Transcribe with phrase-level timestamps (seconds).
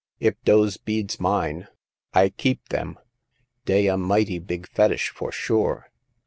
[0.19, 1.67] If dose beads mine,
[2.11, 2.97] I keep dem;
[3.65, 5.91] dey a mighty big fetish, for sure